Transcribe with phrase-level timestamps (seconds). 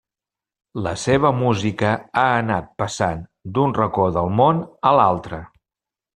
[0.85, 1.91] La seva música
[2.21, 3.21] ha anat passant
[3.59, 5.45] d'un racó del món a l'altre.